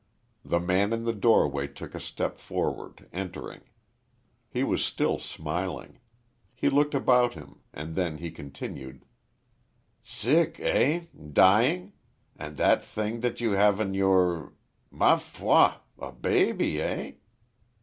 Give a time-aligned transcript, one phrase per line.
[0.43, 3.61] The man in the doorway took a step forward, entering.
[4.49, 5.99] He was still smiling.
[6.55, 9.05] He looked about him; and then he continued:
[10.03, 11.05] "Sick, eh?...
[11.33, 11.93] Dying?...
[12.35, 14.55] And that thing that you have in your
[14.89, 15.73] Ma foi!
[15.99, 17.11] A baby, eh?"